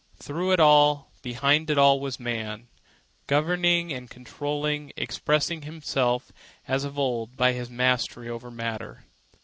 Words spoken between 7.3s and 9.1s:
by his mastery over matter.